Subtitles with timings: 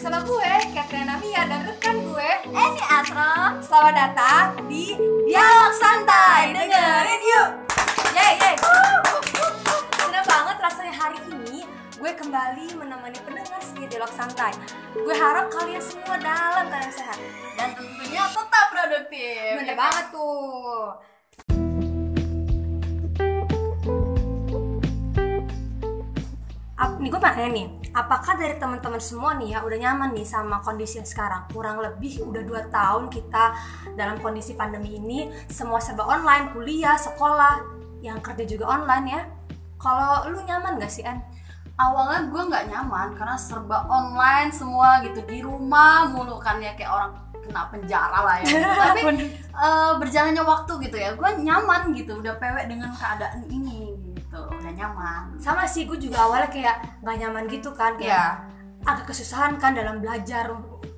[0.00, 3.60] Bersama gue, Katrina Mia dan rekan gue Esi Asro.
[3.60, 4.96] Selamat datang di
[5.28, 6.56] Dialog Santai.
[6.56, 7.48] Dengerin yuk.
[8.16, 8.56] Yeay, yeay
[10.00, 11.68] Senang banget rasanya hari ini
[12.00, 14.56] Gue kembali menemani pendengar setia Dialog Santai.
[14.96, 17.20] Gue harap kalian semua dalam keadaan sehat.
[17.60, 19.52] Dan tentunya tetap produktif.
[19.60, 20.96] Bener banget tuh
[27.00, 31.00] nih gue pengen nih, apakah dari teman-teman semua nih ya udah nyaman nih sama kondisi
[31.00, 31.48] yang sekarang?
[31.48, 33.44] Kurang lebih udah 2 tahun kita
[33.96, 37.64] dalam kondisi pandemi ini, semua serba online, kuliah, sekolah,
[38.04, 39.22] yang kerja juga online ya.
[39.80, 41.24] Kalau lu nyaman gak sih An?
[41.80, 46.92] Awalnya gue nggak nyaman karena serba online semua gitu Di rumah mulu kan ya kayak
[46.92, 49.00] orang kena penjara lah ya Tapi
[49.48, 53.79] eh, berjalannya waktu gitu ya Gue nyaman gitu udah pewek dengan keadaan ini
[54.70, 58.86] Udah nyaman Sama sih, gue juga awalnya kayak gak nyaman gitu kan kayak Iya.
[58.86, 60.46] agak kesusahan kan dalam belajar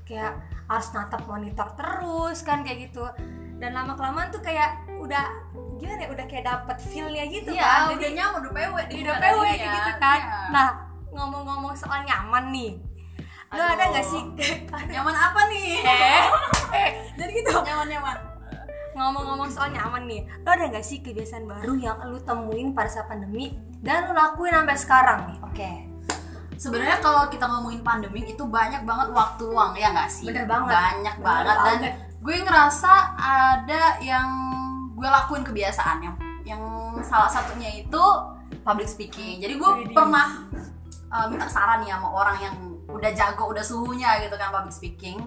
[0.03, 3.03] kayak harus natap monitor terus kan kayak gitu
[3.57, 5.25] dan lama kelamaan tuh kayak udah
[5.77, 9.15] gimana ya udah kayak dapet feelnya gitu kan Iya, udah nyaman, udah pewek di udah
[9.17, 9.73] ini kayak ya.
[9.75, 10.39] gitu kan Iya.
[10.51, 10.69] nah
[11.11, 12.73] ngomong-ngomong soal nyaman nih
[13.49, 13.73] lo Aduh.
[13.75, 14.23] ada gak sih
[14.89, 15.71] Nyaman apa nih?
[15.83, 16.23] eh
[16.73, 17.32] eh jadi
[19.09, 23.11] ngomong-ngomong soal nyaman nih lo ada gak sih kebiasaan baru yang lo temuin pada saat
[23.11, 25.73] pandemi dan lo lakuin sampai sekarang nih Oke.
[26.57, 30.31] Sebenarnya kalau kita ngomongin pandemi itu banyak banget waktu luang ya nggak sih?
[30.31, 30.71] Bener banget.
[30.71, 31.95] Banyak Bener banget dan banget.
[32.23, 34.29] gue ngerasa ada yang
[34.95, 36.15] gue lakuin kebiasaan yang
[36.47, 36.63] yang
[37.03, 38.05] salah satunya itu
[38.63, 39.43] public speaking.
[39.43, 40.47] Jadi gue pernah
[41.11, 42.55] uh, minta saran ya sama orang yang
[42.87, 45.19] udah jago, udah suhunya gitu kan public speaking.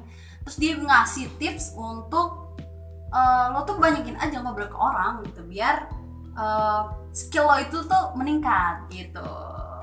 [0.47, 2.44] Terus dia ngasih tips untuk
[3.16, 5.88] uh, lo tuh banyakin aja ngobrol ke orang gitu biar
[6.33, 9.23] uh, skill lo itu tuh meningkat gitu.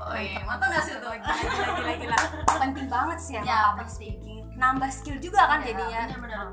[0.05, 1.09] Wih, mantap gak sih tuh?
[1.09, 1.33] gila
[1.73, 2.17] gila gila
[2.53, 6.47] penting banget sih emang Ya, public speaking nambah skill juga kan Ya, jadinya bener-bener.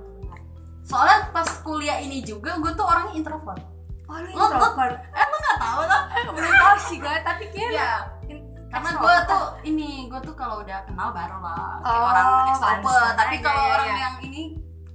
[0.81, 3.61] Soalnya pas kuliah ini juga gue tuh orangnya introvert.
[4.06, 6.02] oh lu introvert lo gak tau lah?
[6.27, 7.92] belum tahu sih gue tapi kayak Ya,
[8.27, 12.27] in- karena gue tuh ini gue tuh kalau udah kenal baru lah kayak Oh, orang
[12.48, 13.12] extrovert.
[13.17, 13.98] Tapi aja, kalau ya, orang ya.
[14.01, 14.42] yang ini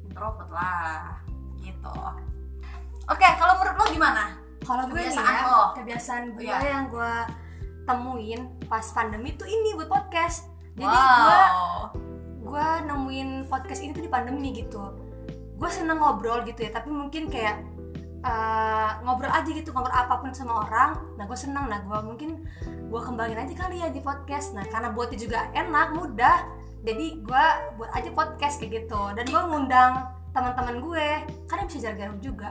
[0.02, 1.20] introvert lah,
[1.86, 1.94] gitu.
[3.06, 4.46] Oke, kalau menurut lo gimana?
[4.66, 5.62] kalau gue nih kebiasaan ya, lo.
[5.78, 6.58] kebiasaan gue Iya.
[6.66, 7.14] yang gue
[7.86, 11.94] temuin pas pandemi tuh ini buat podcast jadi gue wow.
[12.46, 14.98] gue nemuin podcast ini tuh di pandemi gitu
[15.56, 17.62] gue seneng ngobrol gitu ya tapi mungkin kayak
[18.26, 22.42] eh, ngobrol aja gitu ngobrol apa pun sama orang nah gue seneng nah gue mungkin
[22.90, 26.38] gue kembangin aja kali ya di podcast nah karena buatnya juga enak mudah
[26.86, 27.46] jadi gue
[27.78, 31.08] buat aja podcast kayak gitu dan gue ngundang teman-teman gue.
[31.48, 32.50] Karena bisa jarak-jarak juga.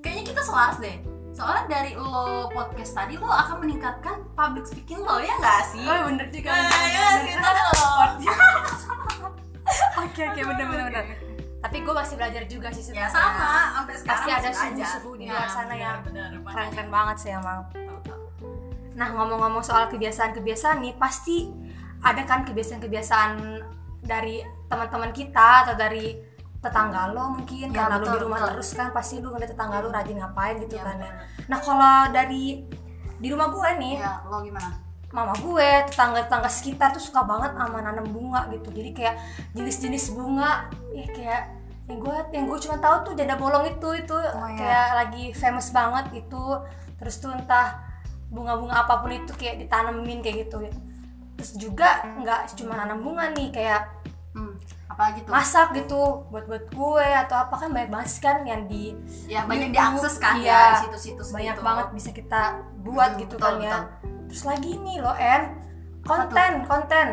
[0.00, 0.96] Kayaknya kita selaras deh.
[1.32, 5.80] Soalnya dari lo podcast tadi lo akan meningkatkan public speaking lo ya nggak sih?
[5.80, 6.50] oh bener juga.
[6.50, 7.40] Eh, ya
[7.72, 7.88] lo.
[9.98, 11.04] oke oke bener bener bener.
[11.62, 13.14] tapi gue masih belajar juga sih Ya sebenarnya.
[13.14, 15.98] sama, sampai sekarang Pasti ada suhu-suhu di Ya, luar sana benar, yang
[16.42, 17.60] keren-keren banget sih emang.
[18.92, 21.48] Nah ngomong-ngomong soal kebiasaan-kebiasaan nih pasti
[22.02, 23.30] ada kan kebiasaan-kebiasaan
[24.02, 26.18] dari teman-teman kita atau dari
[26.62, 28.50] tetangga lo mungkin Ya, karena lo di rumah betul.
[28.56, 31.12] terus kan pasti lu ngeliat tetangga lo rajin ngapain gitu Iya, kan ya.
[31.46, 32.62] Nah kalau dari
[33.18, 34.70] di rumah gue nih Ya, lo gimana?
[35.10, 39.14] mama gue tetangga-tetangga sekitar tuh suka banget sama nanam bunga gitu jadi kayak
[39.52, 41.42] jenis-jenis bunga ya kayak
[41.84, 44.56] yang gue yang gue cuma tahu tuh janda bolong itu itu iya.
[44.56, 46.42] kayak lagi famous banget itu
[46.96, 47.76] terus tuh entah
[48.26, 50.64] bunga-bunga apa pun itu kayak ditanemin kayak gitu
[51.36, 53.82] terus juga nggak cuma nanam bunga nih kayak
[54.32, 54.56] Hmm,
[54.92, 55.32] apalagi tuh?
[55.32, 58.92] masak gitu buat buat gue atau apa kan banyak banget kan yang di
[59.24, 60.76] ya banyak diakses kan iya.
[60.76, 61.64] ya situs-situs banyak gitu.
[61.64, 62.42] banget bisa kita
[62.80, 64.28] buat Hmm, gitu betul, kan ya betul.
[64.28, 65.42] terus lagi nih loh En
[66.02, 67.06] konten konten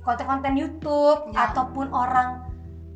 [0.00, 1.50] konten-konten YouTube Ya.
[1.50, 2.42] ataupun orang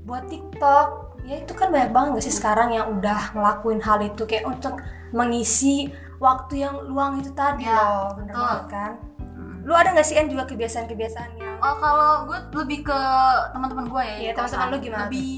[0.03, 0.87] buat TikTok
[1.23, 4.78] ya itu kan banyak banget gak sih sekarang yang udah ngelakuin hal itu kayak untuk
[5.11, 8.43] mengisi waktu yang luang itu tadi Ya, loh bener betul.
[8.43, 8.93] banget kan.
[9.66, 13.00] Lu ada gak sih En juga kebiasaan-kebiasaan yang Oh kalau gue lebih ke
[13.50, 14.16] teman-teman gue ya.
[14.16, 15.32] Di teman-teman lu gimana Lebih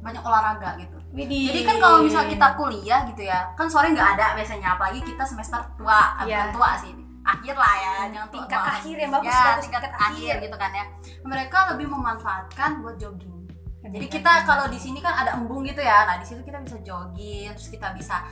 [0.00, 0.96] banyak olahraga gitu.
[1.10, 1.48] Widih.
[1.48, 5.26] Jadi kan kalau misal kita kuliah gitu ya, kan sore nggak ada biasanya, apalagi kita
[5.26, 6.54] semester tua, eh, Iya.
[6.54, 8.74] tua sih, akhir lah ya, jangan tua Tingkat banget.
[8.78, 10.30] akhir yang bagus, ya, bagus, tingkat, tingkat akhir.
[10.30, 10.34] akhir.
[10.46, 10.84] gitu kan ya.
[11.26, 13.36] Mereka lebih memanfaatkan buat jogging.
[13.80, 16.78] Jadi kita kalau di sini kan ada embung gitu ya, nah di situ kita bisa
[16.84, 18.22] jogging, terus kita bisa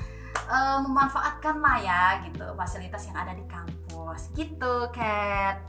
[0.48, 3.77] eh, memanfaatkan lah ya gitu fasilitas yang ada di kampus
[4.32, 5.60] gitu, Kat.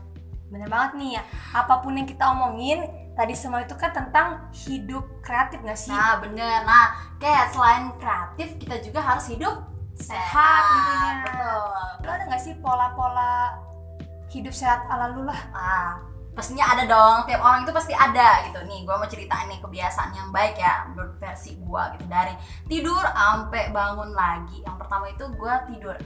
[0.50, 1.22] Bener banget nih ya.
[1.54, 5.94] Apa pun yang kita omongin tadi semua itu kan tentang hidup kreatif gak sih?
[5.94, 9.70] Nah bener, nah kayak selain kreatif kita juga harus hidup
[10.00, 11.12] Sehat tentunya.
[11.28, 11.62] Betul.
[12.08, 13.60] Lo ada gak sih pola-pola
[14.32, 15.40] hidup sehat ala lu lah?
[15.52, 16.00] Ah,
[16.40, 18.64] pastinya ada dong tiap orang itu pasti ada gitu.
[18.64, 22.04] Nih gue mau ceritain nih kebiasaan yang baik ya menurut versi gue gitu.
[22.08, 22.32] Dari
[22.64, 24.64] tidur sampai bangun lagi.
[24.64, 25.96] Yang pertama itu gue tidur.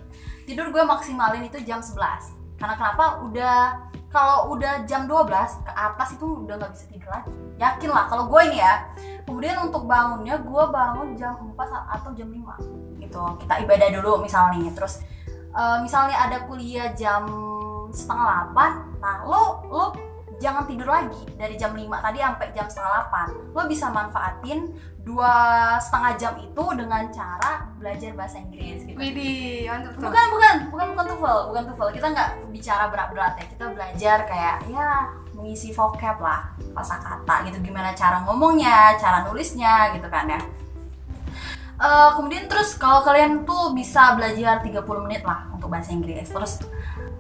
[0.43, 3.23] Tidur gue maksimalin itu jam 11 karena kenapa?
[3.23, 3.79] Udah
[4.11, 7.31] kalau udah jam 12 ke atas itu udah nggak bisa tidur lagi.
[7.63, 8.75] Yakin lah kalau gue ini ya.
[9.23, 11.55] Kemudian untuk bangunnya gue bangun jam 4
[11.95, 14.67] atau jam 5 gitu kita ibadah dulu misalnya.
[14.75, 14.99] Terus
[15.55, 17.23] uh, misalnya ada kuliah jam
[17.95, 22.93] setengah 8 nah lo lo jangan tidur lagi dari jam 5 tadi sampai jam setengah
[23.11, 24.61] 8 lo bisa manfaatin
[25.05, 25.33] dua
[25.77, 28.97] setengah jam itu dengan cara belajar bahasa Inggris gitu.
[28.97, 30.09] Widih, mantap tuh.
[30.09, 31.91] bukan bukan bukan bukan TOEFL bukan TOEFL.
[31.93, 34.89] Kita nggak bicara berat-berat ya kita belajar kayak ya
[35.37, 40.41] mengisi vocab lah kata gitu gimana cara ngomongnya cara nulisnya gitu kan ya.
[41.75, 46.33] Uh, kemudian terus kalau kalian tuh bisa belajar 30 menit lah untuk bahasa Inggris.
[46.33, 46.65] Terus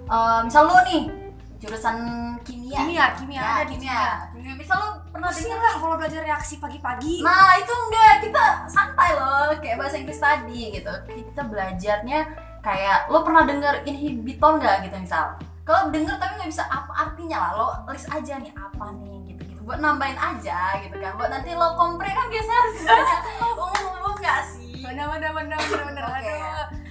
[0.08, 1.24] uh, misal lu nih
[1.58, 1.96] jurusan
[2.42, 4.00] kimia Kimia, kimia, ya, ada kimia
[4.34, 7.22] kimia misal lu pernah dengar lah kalau belajar reaksi pagi-pagi.
[7.22, 12.18] Nah itu enggak, kita santai loh Kayak bahasa Inggris tadi gitu Kita belajarnya
[12.60, 17.38] kayak Lo pernah denger inhibitor nggak gitu misal Kalau denger tapi nggak bisa apa artinya
[17.38, 21.50] lah Lo list aja nih apa nih gitu-gitu Buat nambahin aja gitu kan Buat nanti
[21.54, 22.96] lo kompre kan biasa harusnya
[23.62, 24.82] Umum-umum nggak sih?
[24.84, 26.04] Bener bener bener bener bener.
[26.04, 26.34] Oke.
[26.34, 26.83] Aduh.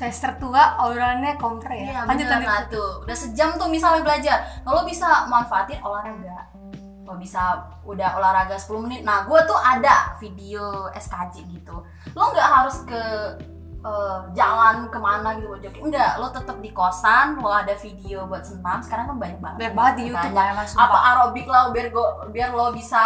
[0.00, 1.84] Semester tua obrolannya kontra ya.
[1.84, 2.48] Iya lanjut lanjut.
[2.48, 6.48] nah tuh Udah sejam tuh misalnya belajar Lo bisa manfaatin olahraga
[7.04, 11.84] Lo bisa udah olahraga 10 menit Nah gue tuh ada video SKJ gitu
[12.16, 13.02] Lo nggak harus ke
[13.80, 18.24] eh, jalan ke mana gitu buat jogging Enggak, lo tetap di kosan Lo ada video
[18.24, 20.64] buat senam Sekarang kan banyak banget Banyak banget di YouTube Banyak.
[20.64, 20.80] ya.
[20.80, 23.04] Apa aerobik lah biar go, biar lo bisa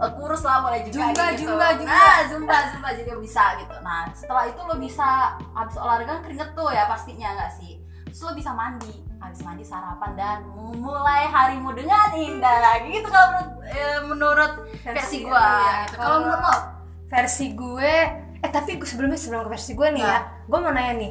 [0.00, 1.52] eh, kurus lah boleh juga Zumba, gitu.
[1.52, 1.92] zumba, zumba.
[1.92, 3.74] Nah, zumba zumba juga bisa gitu.
[3.80, 5.08] Nah, setelah itu lo bisa
[5.52, 7.72] habis olahraga kan keringet tuh ya pastinya nggak sih?
[8.08, 12.82] Terus lo bisa mandi, habis mandi sarapan dan memulai harimu dengan indah.
[12.82, 14.52] Gitu kalau menurut eh, menurut
[14.82, 15.72] versi gua ya.
[15.86, 15.94] gitu.
[16.00, 16.54] Kalau menurut lo
[17.10, 17.94] versi gue
[18.40, 20.14] eh tapi gue sebelumnya sebelum ke versi gue nih Nah.
[20.14, 21.10] ya gue mau nanya nih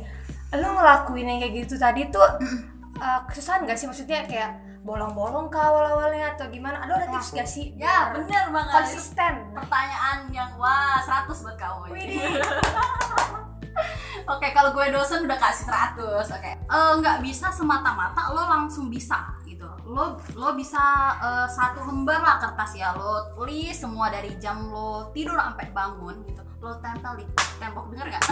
[0.55, 2.23] lo ngelakuin yang kayak gitu tadi tuh
[3.03, 4.55] eh, kesusahan gak sih maksudnya kayak
[4.89, 8.73] bolong-bolong kah awal-awalnya atau gimana aduh ada tips gak sih ya bener banget.
[8.73, 11.93] konsisten Pertanyaan yang wah 100 buat kamu.
[14.29, 16.37] Oke, kalau gue dosen udah kasih 100.
[16.37, 16.51] Oke.
[16.53, 19.65] Eh, nggak bisa semata-mata lo langsung bisa gitu.
[19.85, 20.81] Lo lo bisa
[21.17, 22.93] eh, satu lembar lah kertas ya.
[22.93, 26.41] Lo tulis semua dari jam lo tidur sampai bangun gitu.
[26.61, 27.25] Lo tempel di
[27.57, 28.23] tembok denger nggak?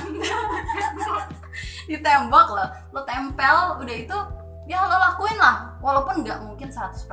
[1.90, 2.66] di tembok lo.
[2.94, 4.18] Lo tempel udah itu
[4.68, 5.80] ya lo lakuin lah.
[5.80, 7.08] Walaupun nggak mungkin 100%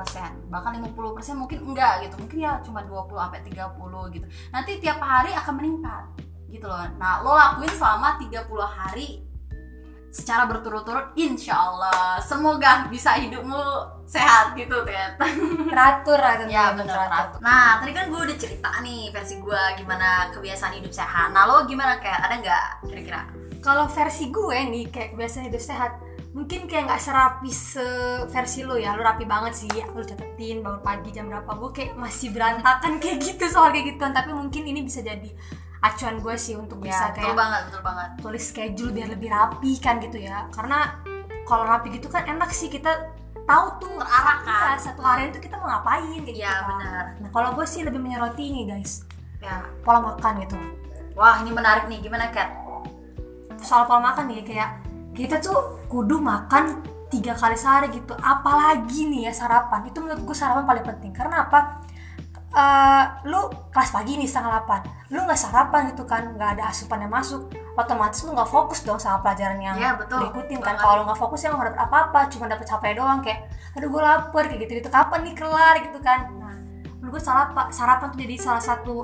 [0.51, 0.91] bahkan 50%
[1.39, 2.15] mungkin enggak gitu.
[2.19, 4.27] Mungkin ya cuma 20 sampai 30 gitu.
[4.51, 6.03] Nanti tiap hari akan meningkat
[6.51, 6.83] gitu loh.
[6.99, 9.25] Nah lo lakuin selama 30 hari
[10.15, 13.59] secara berturut-turut insya Allah semoga bisa hidupmu
[14.07, 15.27] sehat gitu ternyata
[15.75, 17.39] teratur lah tentunya ya bener teratur.
[17.43, 21.35] nah tadi kan gue udah cerita nih versi gue gimana kebiasaan hidup sehat.
[21.35, 23.21] Nah lo gimana kayak ada nggak kira-kira?
[23.59, 25.91] Kalau versi gue nih kayak kebiasaan hidup sehat
[26.35, 27.87] mungkin kayak nggak serapi se
[28.27, 31.91] versi lo ya lo rapi banget sih lo catetin bangun pagi jam berapa gue kayak
[31.95, 34.11] masih berantakan kayak gitu soal kayak gituan.
[34.11, 35.31] Tapi mungkin ini bisa jadi
[35.79, 38.09] acuan gue sih untuk bisa ya betul kayak banget betul banget.
[38.19, 40.43] tulis schedule biar lebih rapi kan gitu ya.
[40.51, 40.99] Karena
[41.43, 42.91] kalau rapi gitu kan enak sih kita
[43.45, 44.73] tahu tuh Terarahkan.
[44.73, 46.65] iya, satu hari itu kita mau ngapain kayak Iya, gitu kan.
[46.67, 47.03] benar.
[47.21, 49.07] nah kalau gue sih lebih menyoroti ini guys.
[49.39, 49.63] Ya.
[49.81, 50.57] Pola makan gitu.
[51.15, 52.01] Wah ini menarik nih.
[52.01, 52.49] Gimana Kat?
[53.61, 54.83] Soal pola makan nih kayak
[55.15, 58.11] kita tuh kudu makan tiga kali sehari gitu.
[58.19, 59.87] Apalagi nih ya sarapan.
[59.87, 61.11] Itu menurut gue sarapan paling penting.
[61.15, 61.79] Karena apa?
[62.55, 64.79] Eh, lu kelas pagi nih setengah delapan.
[65.11, 66.35] Lu nggak sarapan gitu kan.
[66.35, 67.47] Nggak ada asupan yang masuk.
[67.75, 70.19] Otomatis lu nggak fokus dong sama pelajaran yang Iya, betul.
[70.23, 70.75] diikutin kan.
[70.75, 72.19] Kalau lu nggak fokus ya nggak dapet apa-apa.
[72.31, 75.75] Cuma dapet capek doang kayak aduh gue lapar kayak gitu gitu kapan nih kelar?
[75.83, 76.19] gitu kan.
[76.39, 76.55] Nah
[76.99, 78.95] menurut gue sarapan sarapan tuh jadi salah satu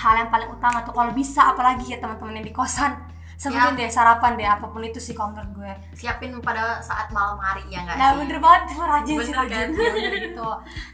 [0.00, 1.52] hal yang paling utama tuh kalau bisa.
[1.52, 2.96] Apalagi ya teman-teman yang di kosan
[3.40, 5.72] sebutin deh sarapan deh apa pun itu sih kalau menurut gue.
[5.96, 8.16] Siapin pada saat malam hari ya nggak nah sih?
[8.20, 9.68] bener banget rajin sih Bener rajin kan?
[9.80, 10.48] Ya, gitu.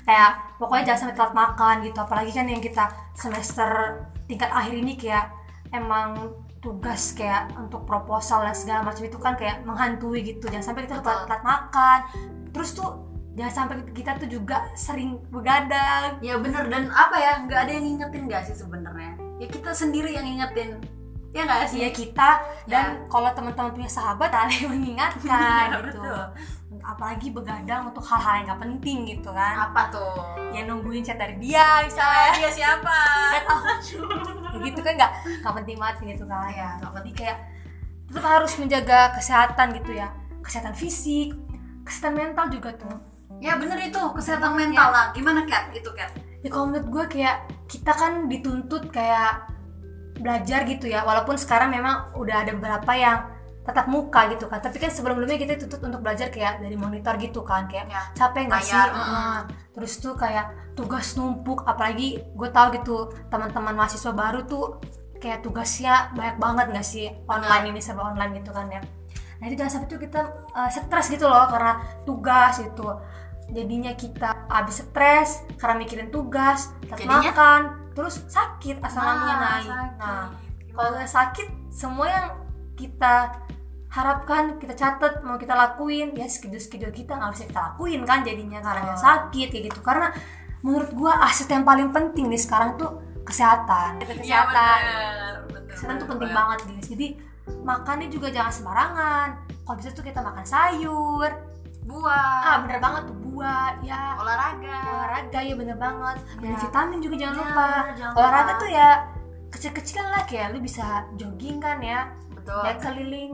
[0.07, 0.31] Kayak
[0.63, 1.99] pokoknya jangan sampai telat makan gitu.
[1.99, 2.85] Apalagi kan yang kita
[3.19, 3.71] semester
[4.31, 5.27] tingkat akhir ini kayak
[5.75, 10.47] emang tugas kayak untuk proposal dan segala macam itu kan kayak menghantui gitu.
[10.47, 11.99] Jangan sampai kita telat, telat makan.
[12.55, 12.91] Terus tuh
[13.35, 16.23] jangan sampai kita tuh juga sering begadang.
[16.23, 19.19] Ya bener dan apa ya nggak ada yang ngingetin gak sih sebenarnya?
[19.43, 20.79] Ya kita sendiri yang ngingetin
[21.37, 21.85] ya nggak sih?
[21.85, 22.31] Ya kita.
[22.65, 26.01] Dan kalau teman-teman punya sahabat ada yang mengingatkan Iya, gitu.
[26.01, 26.25] betul.
[26.87, 29.69] apalagi begadang untuk hal-hal yang gak penting gitu kan.
[29.69, 30.17] Apa tuh?
[30.55, 32.31] Ya nungguin chat dari dia misalnya.
[32.39, 32.99] Dia siapa?
[33.43, 33.61] Tahu.
[34.57, 35.13] Kayak gitu kan nggak
[35.43, 36.49] nggak penting banget gitu kan.
[36.49, 36.87] Gitu.
[36.97, 37.39] jadi kayak
[38.07, 40.09] tetap harus menjaga kesehatan gitu ya.
[40.41, 41.35] Kesehatan fisik
[41.83, 42.97] kesehatan mental juga tuh.
[43.43, 43.99] Ya bener itu.
[44.15, 45.07] Kesehatan mental lah.
[45.11, 46.11] Gimana cat itu cat
[46.47, 49.43] ya kalau menurut gue kayak kita kan dituntut kayak
[50.21, 53.19] belajar gitu ya walaupun sekarang memang udah ada beberapa yang
[53.67, 54.63] tetap muka gitu kan.
[54.63, 58.03] Tapi kan sebelum-sebelumnya kita dituntut untuk belajar kayak dari monitor gitu kan kayak Ya.
[58.15, 58.75] capek nggak sih?
[58.79, 59.39] Heeh.
[59.77, 64.81] terus tuh kayak tugas numpuk apalagi gue tahu gitu teman-teman mahasiswa baru tuh
[65.21, 67.07] kayak tugasnya banyak banget nggak sih?
[67.29, 68.81] Online ini serba online gitu kan ya.
[69.37, 70.21] Nah itu jangan sampai tuh kita
[70.55, 71.77] uh, stres gitu loh karena
[72.09, 72.87] tugas itu
[73.49, 77.21] jadinya kita habis stres karena mikirin tugas terus Jadinya?
[77.27, 77.61] makan
[77.93, 79.93] terus sakit asam lambungnya Nah, naik sakit.
[79.97, 80.25] nah
[80.71, 82.27] kalau udah sakit semua yang
[82.75, 83.15] kita
[83.89, 88.21] harapkan kita catat mau kita lakuin ya schedule schedule kita nggak bisa kita lakuin kan
[88.21, 88.99] jadinya karena Oh.
[88.99, 89.81] sakit kayak gitu.
[89.81, 90.13] Karena
[90.61, 93.97] menurut gua aset yang paling penting nih sekarang tuh kesehatan.
[93.99, 94.79] Iya, kesehatan.
[94.83, 97.07] Bener, bener, kesehatan tuh bener penting banget guys jadi
[97.63, 99.29] makannya juga jangan sembarangan.
[99.65, 101.31] Kalau bisa tuh kita makan sayur
[101.87, 102.39] buah.
[102.43, 104.15] Ah bener banget tuh buah ya.
[104.17, 104.79] Olahraga.
[104.93, 106.17] Olahraga ya bener banget.
[106.39, 106.55] Ya.
[106.57, 107.69] vitamin juga jangan Ya, lupa.
[107.95, 108.61] jangan olahraga lupa.
[108.61, 108.89] tuh ya
[109.49, 112.11] kecil-kecilan lah kayak lu bisa jogging kan ya.
[112.33, 112.61] Betul.
[112.63, 113.33] Ya keliling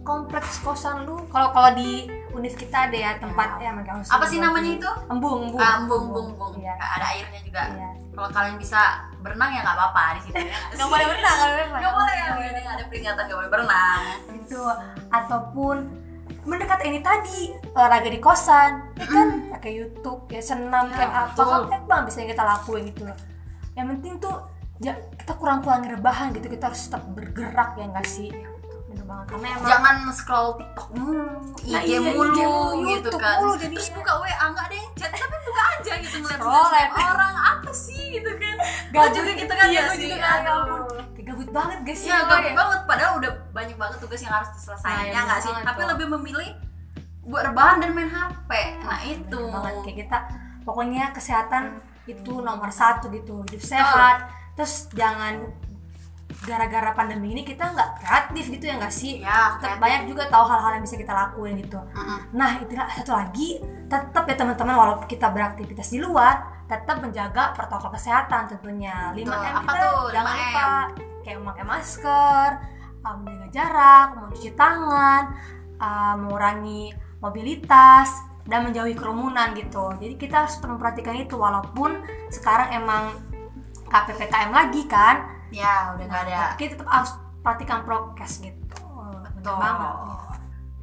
[0.00, 1.20] kompleks kosan lu.
[1.28, 4.90] Kalau kalau di univ kita ada ya tempat ya, harus apa sih namanya itu?
[5.06, 5.60] embung embung.
[5.60, 6.52] Ah, embung embung embung.
[6.56, 6.72] Iya.
[6.74, 7.62] ada airnya juga.
[7.68, 7.88] Iya.
[8.10, 8.80] kalau kalian bisa
[9.22, 12.14] berenang ya nggak apa-apa di situ ya nggak boleh berenang nggak boleh nggak boleh
[12.60, 14.00] ya ada peringatan nggak boleh berenang.
[14.34, 14.62] Itu
[15.10, 15.76] ataupun
[16.42, 19.28] mendekat ini tadi olahraga di kosan ya kan?
[19.50, 23.18] Pakai YouTube ya senam Ya, kayak apa kan banyak banget bisa kita lakuin gitu loh.
[23.72, 24.36] Yang penting tuh
[24.78, 28.32] ja- kita kurang-kurangin rebahan gitu kita harus tetap bergerak ya nggak sih?
[28.86, 29.26] Bener banget.
[29.28, 31.26] Karena emang jangan scroll TikTok mulu,
[31.60, 33.36] IG, Nah, iya, mulu, IG mulu, gitu YouTube kan.
[33.38, 33.76] mulu jadinya.
[33.76, 36.86] Terus buka WA nggak ada yang chat, tapi buka aja gitu ngeliat Scroll, ya.
[37.06, 38.56] orang apa sih gitu kan.
[38.90, 40.02] Gak juga gitu kan iya, ya sih.
[40.02, 40.42] juga kayak,
[41.50, 42.02] gabut banget guys.
[42.06, 45.40] Iya gabut banget, padahal udah banget banget tugas yang harus diselesaikan Nah, ya iya, nggak
[45.42, 45.52] sih.
[45.52, 46.50] Tapi lebih memilih
[47.26, 48.50] buat rebahan dan main HP.
[48.86, 49.40] Nah itu.
[49.42, 49.74] Bener banget.
[49.82, 50.18] Kayak kita
[50.62, 51.62] pokoknya kesehatan
[52.06, 53.42] itu nomor satu gitu.
[53.50, 54.30] Hidup sehat.
[54.54, 55.50] Terus jangan
[56.46, 59.18] gara-gara pandemi ini kita nggak kreatif gitu ya nggak sih?
[59.20, 61.76] Ya, tetap banyak juga tahu hal-hal yang bisa kita lakuin gitu.
[61.76, 62.32] Mm-mm.
[62.32, 67.92] nah itu satu lagi tetap ya teman-teman walaupun kita beraktivitas di luar tetap menjaga protokol
[67.92, 69.10] kesehatan tentunya.
[69.12, 69.36] 5 Betul.
[69.36, 70.40] M kita tuh, jangan 5M?
[70.40, 72.48] lupa kayak memakai masker
[73.00, 75.22] uh, menjaga jarak mencuci tangan
[75.76, 78.08] uh, mengurangi mobilitas
[78.44, 83.04] dan menjauhi kerumunan gitu jadi kita harus tetap memperhatikan itu walaupun sekarang emang
[83.86, 85.16] KPPKM lagi kan
[85.50, 86.42] Ya udah nggak ada.
[86.54, 87.10] kita tetap harus
[87.40, 88.78] perhatikan prokes gitu
[89.34, 89.56] Betul.
[89.56, 89.94] banget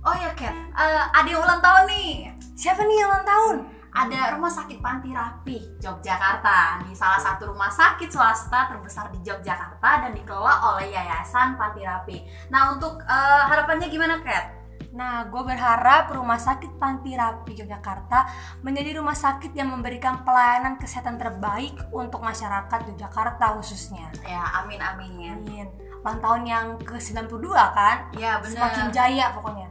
[0.02, 2.12] Oh ya Kat, Eh, ada yang ulang tahun nih.
[2.54, 3.56] siapa nih yang ulang tahun
[3.94, 10.08] ada rumah sakit Panti Rapih Yogyakarta di salah satu rumah sakit swasta terbesar di Yogyakarta
[10.08, 12.22] dan dikelola oleh Yayasan Panti Rapih.
[12.54, 14.58] Nah untuk eh, harapannya gimana Kat?
[14.98, 18.26] Nah, gue berharap Rumah Sakit Panti Rapi Yogyakarta
[18.66, 24.10] menjadi rumah sakit yang memberikan pelayanan kesehatan terbaik untuk masyarakat Yogyakarta khususnya.
[24.26, 25.38] Ya amin amin.
[25.38, 25.68] Amin.
[26.02, 28.10] Ulang tahun yang ke-92 kan?
[28.18, 28.74] Ya benar.
[28.74, 29.67] Semakin jaya pokoknya.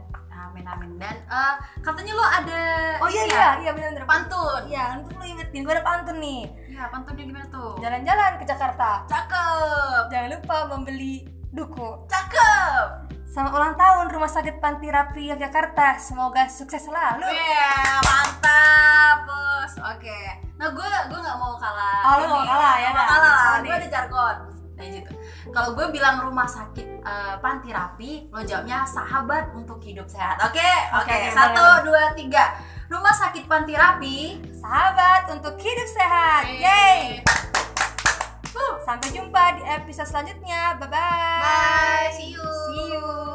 [0.67, 0.99] Amin.
[0.99, 2.61] Dan eh, katanya lo ada
[2.99, 4.03] Oh iya iya, ya, iya benar-benar.
[4.03, 4.61] pantun.
[4.67, 6.43] Iya, untuk lu ingetin gue ada pantun nih.
[6.67, 7.79] Ya pantunnya gimana tuh?
[7.79, 8.89] Jalan-jalan ke Jakarta.
[9.07, 10.03] Cakep.
[10.11, 12.03] Jangan lupa membeli duku.
[12.05, 12.87] Cakep.
[13.27, 15.95] Selamat ulang tahun Rumah Sakit Panti Rapi Yogyakarta.
[15.97, 17.21] Semoga sukses selalu.
[17.23, 19.73] Iya, mantap, bos.
[19.93, 20.19] Oke.
[20.57, 22.01] Nah, gue gue nggak mau kalah.
[22.03, 23.35] Oh, lu nggak mau kalah, ya mau kalah.
[23.37, 24.35] Apa Gue ada jargon.
[24.73, 25.11] Nah, gitu.
[25.53, 30.35] Kalau gue bilang rumah sakit eh, panti rapi, lo jawabnya sahabat untuk hidup sehat.
[30.43, 30.59] Oke,
[30.91, 31.07] oke.
[31.07, 31.83] Oke, oke, Satu, boleh.
[31.87, 32.45] dua, tiga.
[32.91, 34.43] Rumah sakit panti rapi.
[34.51, 36.43] Sahabat untuk hidup sehat.
[36.51, 37.23] Yeay.
[38.87, 40.79] Sampai jumpa di episode selanjutnya.
[40.79, 41.43] Bye-bye.
[41.43, 42.07] Bye.
[42.15, 42.43] See you.
[42.71, 43.26] See you.